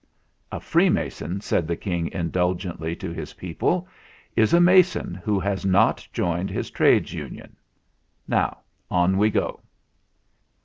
[0.51, 3.87] "A free mason," said the King, indulgently to his people,
[4.35, 7.55] "is a mason who has not joined his Trades Union.
[8.27, 9.59] Now on we go."